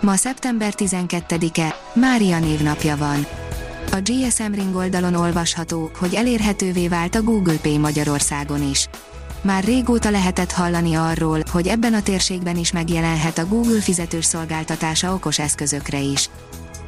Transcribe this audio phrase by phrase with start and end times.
[0.00, 3.26] Ma szeptember 12-e, Mária névnapja van.
[3.92, 8.88] A GSM Ring oldalon olvasható, hogy elérhetővé vált a Google Pay Magyarországon is.
[9.42, 15.14] Már régóta lehetett hallani arról, hogy ebben a térségben is megjelenhet a Google fizetős szolgáltatása
[15.14, 16.30] okos eszközökre is.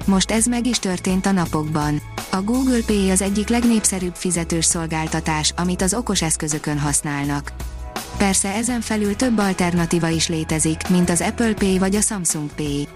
[0.04, 2.02] Most ez meg is történt a napokban.
[2.30, 7.52] A Google Pay az egyik legnépszerűbb fizetős szolgáltatás, amit az okos eszközökön használnak.
[8.16, 12.88] Persze ezen felül több alternatíva is létezik, mint az Apple Pay vagy a Samsung Pay.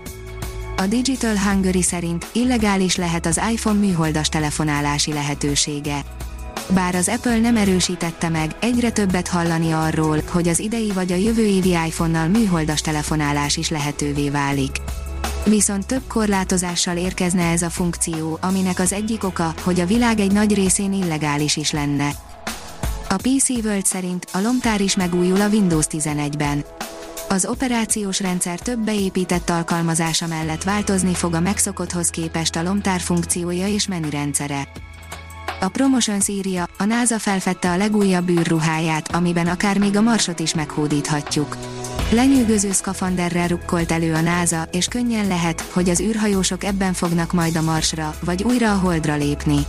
[0.76, 6.04] A Digital Hungary szerint illegális lehet az iPhone műholdas telefonálási lehetősége.
[6.68, 11.16] Bár az Apple nem erősítette meg, egyre többet hallani arról, hogy az idei vagy a
[11.16, 14.76] jövő évi iPhone-nal műholdas telefonálás is lehetővé válik.
[15.44, 20.32] Viszont több korlátozással érkezne ez a funkció, aminek az egyik oka, hogy a világ egy
[20.32, 22.10] nagy részén illegális is lenne.
[23.14, 26.64] A PC World szerint a lomtár is megújul a Windows 11-ben.
[27.28, 33.68] Az operációs rendszer több beépített alkalmazása mellett változni fog a megszokotthoz képest a lomtár funkciója
[33.68, 34.68] és menürendszere.
[35.60, 40.54] A Promotions írja, a NASA felfedte a legújabb űrruháját, amiben akár még a marsot is
[40.54, 41.56] meghódíthatjuk.
[42.10, 47.56] Lenyűgöző szkafanderrel rukkolt elő a NASA, és könnyen lehet, hogy az űrhajósok ebben fognak majd
[47.56, 49.66] a Marsra, vagy újra a Holdra lépni.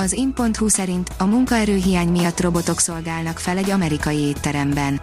[0.00, 5.00] Az in.hu szerint a munkaerőhiány miatt robotok szolgálnak fel egy amerikai étteremben.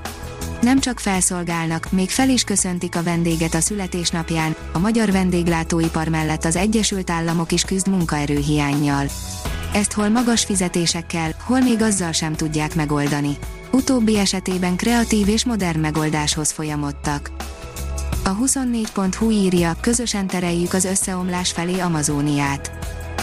[0.62, 6.46] Nem csak felszolgálnak, még fel is köszöntik a vendéget a születésnapján, a magyar vendéglátóipar mellett
[6.46, 9.06] az Egyesült Államok is küzd munkaerőhiányjal.
[9.74, 13.38] Ezt hol magas fizetésekkel, hol még azzal sem tudják megoldani.
[13.72, 17.32] Utóbbi esetében kreatív és modern megoldáshoz folyamodtak.
[18.24, 22.77] A 24.hu írja, közösen tereljük az összeomlás felé Amazóniát.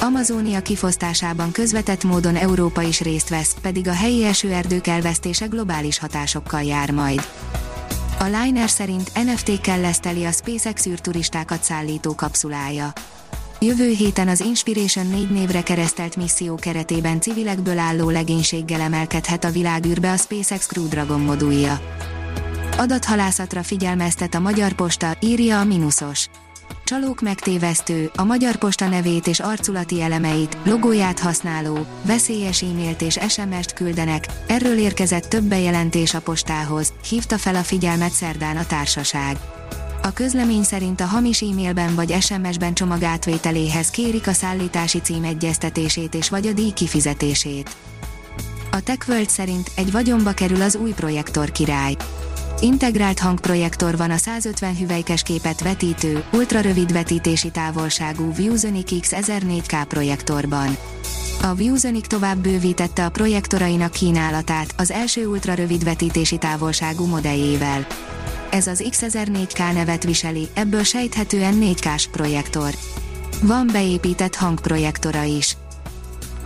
[0.05, 6.63] Amazónia kifosztásában közvetett módon Európa is részt vesz, pedig a helyi esőerdők elvesztése globális hatásokkal
[6.63, 7.29] jár majd.
[8.19, 12.93] A Liner szerint NFT-kkel leszteli a SpaceX űrturistákat szállító kapszulája.
[13.61, 20.13] Jövő héten az Inspiration 4 névre keresztelt misszió keretében civilekből álló legénységgel emelkedhet a világűrbe
[20.13, 21.81] a SpaceX Crew Dragon modulja.
[22.77, 26.29] Adathalászatra figyelmeztet a Magyar Posta, írja a Minusos.
[26.85, 33.73] Csalók megtévesztő, a Magyar Posta nevét és arculati elemeit, logóját használó, veszélyes e-mailt és SMS-t
[33.73, 39.37] küldenek, erről érkezett több bejelentés a postához, hívta fel a figyelmet szerdán a társaság.
[40.03, 46.15] A közlemény szerint a hamis e-mailben vagy SMS-ben csomag átvételéhez kérik a szállítási cím egyeztetését
[46.15, 47.77] és vagy a díj kifizetését.
[48.71, 51.97] A TechWorld szerint egy vagyonba kerül az új projektor király.
[52.61, 60.77] Integrált hangprojektor van a 150 hüvelykes képet vetítő, ultrarövid vetítési távolságú ViewSonic X1004K projektorban.
[61.43, 67.87] A ViewSonic tovább bővítette a projektorainak kínálatát az első ultrarövid vetítési távolságú modelljével.
[68.51, 72.71] Ez az X1004K nevet viseli, ebből sejthetően 4K-s projektor.
[73.43, 75.57] Van beépített hangprojektora is.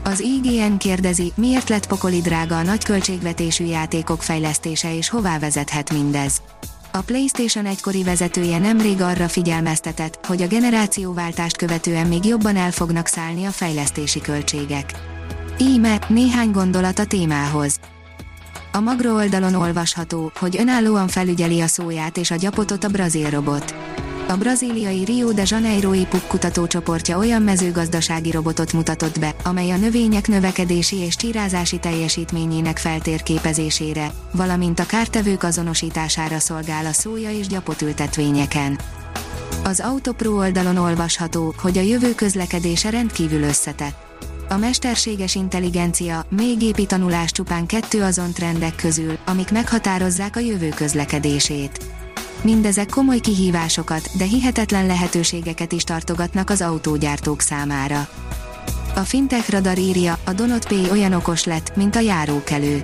[0.08, 5.92] Az IGN kérdezi, miért lett pokoli drága a nagy költségvetésű játékok fejlesztése és hová vezethet
[5.92, 6.42] mindez.
[6.92, 13.06] A PlayStation egykori vezetője nemrég arra figyelmeztetett, hogy a generációváltást követően még jobban el fognak
[13.06, 14.92] szállni a fejlesztési költségek.
[15.58, 17.80] Íme, néhány gondolat a témához.
[18.72, 23.74] A Magro oldalon olvasható, hogy önállóan felügyeli a szóját és a gyapotot a brazil robot.
[24.28, 30.28] A brazíliai Rio de Janeiro-i PUC kutatócsoportja olyan mezőgazdasági robotot mutatott be, amely a növények
[30.28, 38.78] növekedési és csírázási teljesítményének feltérképezésére, valamint a kártevők azonosítására szolgál a szója és gyapotültetvényeken.
[39.64, 44.06] Az Autopro oldalon olvasható, hogy a jövő közlekedése rendkívül összetett.
[44.48, 50.68] A mesterséges intelligencia, még gépi tanulás csupán kettő azon trendek közül, amik meghatározzák a jövő
[50.68, 51.97] közlekedését.
[52.42, 58.08] Mindezek komoly kihívásokat, de hihetetlen lehetőségeket is tartogatnak az autógyártók számára.
[58.94, 62.82] A Fintech Radar írja, a Donut Pay olyan okos lett, mint a járókelő.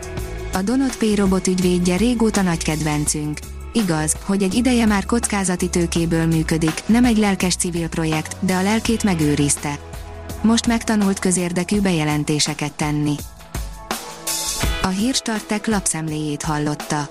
[0.52, 3.38] A Donut Pay robot ügyvédje régóta nagy kedvencünk.
[3.72, 8.62] Igaz, hogy egy ideje már kockázati tőkéből működik, nem egy lelkes civil projekt, de a
[8.62, 9.78] lelkét megőrizte.
[10.42, 13.14] Most megtanult közérdekű bejelentéseket tenni.
[14.82, 17.10] A hírstartek lapszemléjét hallotta.